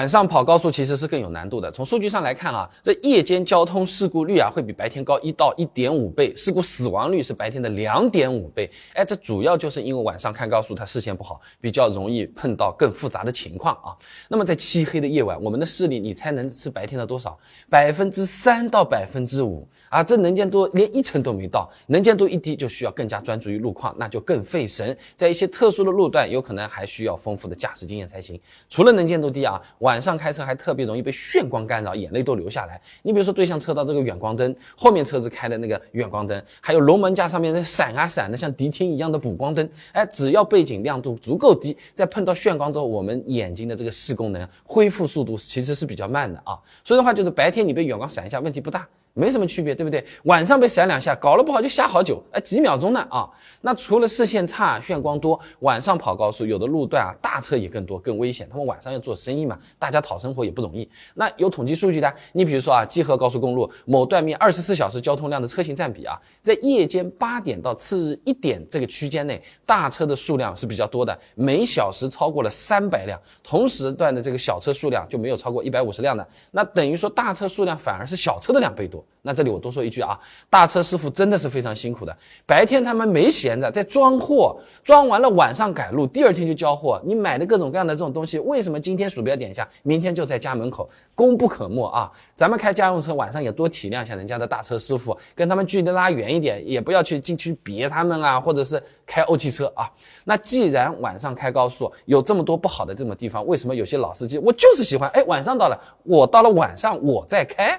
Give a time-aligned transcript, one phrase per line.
[0.00, 1.70] 晚上跑高速其实是更有难度的。
[1.70, 8.70] 从数据上来看啊，这夜间交通事故率啊会比白天高一到一点五倍，事故死亡率是白天的两点五倍。
[8.94, 13.94] 哎，这主要就是因为晚上看高速，它视线不好，比较容易碰到更复杂的情况啊。
[14.26, 17.38] 那么在漆黑的夜晚，我们的视力你猜能是白天的多少？
[17.68, 24.96] 百分之三到百分之五啊，这能见度连一成都没到，能见度一低就需要更加专注于路况，那就更费神。
[25.14, 28.40] 在一些特殊的路段，有可能还需要丰富的驾驶经验才行。
[28.70, 32.80] 除了能见度低啊，晚晚上开车还特别容易被炫光干扰，眼泪都流下来。
[33.02, 46.56] 你比如说对向车道这个远光灯，后面车子开的那个远光灯，还有龙门架上面那闪啊闪的像迪厅一样的补光灯，哎，只要背景亮度足够低，在碰到炫光之后，我们眼睛的这个视功能恢复速度其实是比较慢的啊。
[46.84, 48.86] 所以的话，就是白天你被远光闪一下，问题不大。
[49.14, 50.04] 没什么区别，对不对？
[50.24, 53.28] 晚上被闪两下，搞了不好就瞎好久，哎，几秒钟呢啊！
[53.60, 58.48] 那除了视线差、炫光多，晚上跑高速，有的路段啊，大车也更多，更危险。
[58.48, 60.88] 他们晚上要做生意嘛，大家讨生活也不容易。
[61.14, 76.26] 那有统计数据的，你比如说啊，济河高速公路某段面二十四小时交通量的车型占比啊，在夜间八点到次日一点这个区间内，大车的数量是比较多的，每小时超过了三百辆，同时段的这个小车数量就没有超过一百五十辆的。
[76.52, 78.99] 那等于说大车数量反而是小车的两倍多。
[79.22, 82.16] 那这里我多说一句啊，大车师傅真的是非常辛苦的。
[82.46, 86.98] 白天他们没闲着，在装货，装完了晚上赶路，第二天就交货。
[87.04, 92.10] 你买的各种各样的这种东西，为什么今天鼠标点一下，明天就在家门口，功不可没啊？
[92.34, 99.86] 咱们开家用车，晚上也多体谅一下人家的大车师傅，跟他们距离拉远一点，也不要去进去别他们啊，或者是开欧汽车啊。
[100.24, 105.10] 那既然晚上开高速有这么多不好的这么地方，为什么有些老司机我就是喜欢？
[105.10, 107.78] 哎，晚上到了，我到了晚上我再开。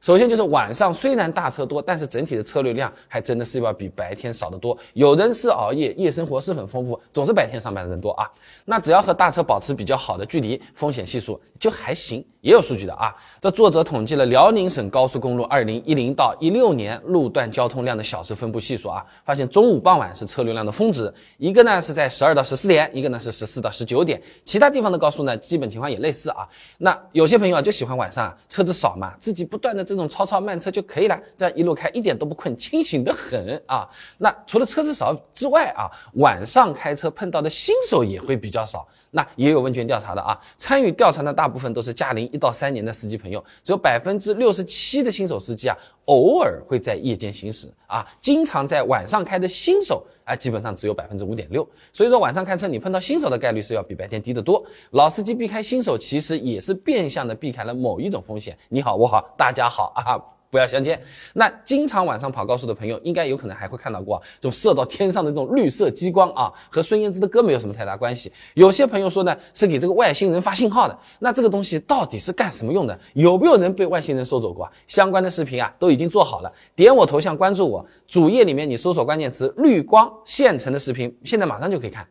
[0.00, 4.76] 首先就是晚上虽然大车多，但是整体的车流量还真的是要比白天少得多。
[4.92, 8.30] 有人是熬夜，夜生活是很丰富，总是白天上班的人多啊。
[8.64, 12.24] 那只要和大车保持比较好的距离，风险系数就还行。
[12.42, 26.46] 也有数据的啊，这作者统计了辽宁省高速公路二零一零到一六年路段交通量的小时分布系数啊，发现中午傍晚是车流量的峰值，一个呢是在十二到十四点，一个呢是十四到十九点，其他地方的高速呢基本情况也类似啊。
[26.78, 33.88] 那有些朋友啊就喜欢晚上车子少嘛，自己不断的这种超超慢车就可以了，这样一路开一点都不困，清醒的很啊。
[34.18, 38.86] 那除了车子少之外啊，晚上开车碰到的新手也会比较少。
[39.12, 51.68] 那也有问卷调查的啊，参与调查的大部分都是驾龄一到三年的司机朋友，只有百分之六十七的新手司机啊，偶尔会在夜间行驶啊，经常在晚上开的新手啊，基本上只有百分之五点六。
[51.92, 54.64] 所以说晚上开车你碰到新手的概率是要比白天低得多。
[54.92, 58.56] 老司机避开新手，其实也是变相的避开了某一种风险。
[58.68, 60.35] 你好，我好，大家好啊。
[60.56, 60.98] 不要相见。
[61.34, 68.32] 那经常晚上跑高速的朋友，应该有可能还会看到过这种射到天上的这种绿色激光啊，和孙燕姿的歌没有什么太大关系。
[68.54, 70.98] 有些朋友说呢，是给这个外星人发信号的。
[71.18, 72.98] 那这个东西到底是干什么用的？
[73.12, 74.66] 有没有人被外星人收走过？
[74.86, 76.50] 相关的视频啊，都已经做好了。
[76.74, 82.06] 点我头像关注我，主页里面你搜索关键词“绿光”现成的视频，现在马上就可以看。